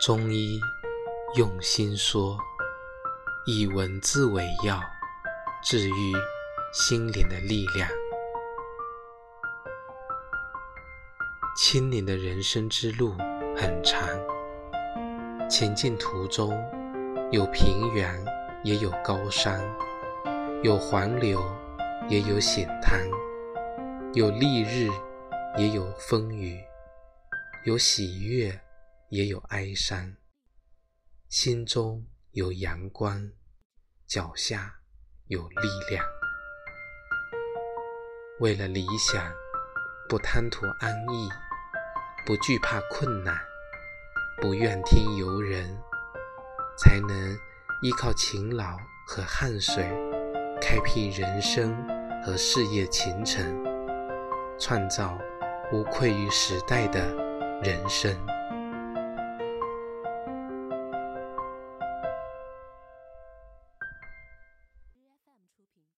[0.00, 0.58] 中医
[1.36, 2.38] 用心说，
[3.44, 4.80] 以文字为药，
[5.62, 6.12] 治愈
[6.72, 7.86] 心灵的力量。
[11.54, 13.14] 青年的人生之路
[13.54, 14.08] 很长，
[15.50, 16.58] 前进途中
[17.30, 18.24] 有平原，
[18.64, 19.60] 也有高山；
[20.62, 21.42] 有黄流，
[22.08, 23.06] 也有险滩；
[24.14, 24.88] 有丽日，
[25.58, 26.56] 也有风雨；
[27.66, 28.58] 有喜悦，
[29.10, 30.16] 也有哀伤。
[31.28, 33.30] 心中有阳光，
[34.06, 34.80] 脚下
[35.26, 36.04] 有力量。
[38.40, 39.32] 为了理想，
[40.08, 41.28] 不贪图安逸。
[42.26, 43.34] 不惧怕困难，
[44.40, 45.76] 不怨天尤人，
[46.76, 47.38] 才能
[47.82, 49.82] 依靠勤劳和汗水，
[50.60, 51.74] 开辟人生
[52.22, 53.64] 和事业前程，
[54.60, 55.18] 创造
[55.72, 57.00] 无愧于时代的
[57.62, 58.14] 人生。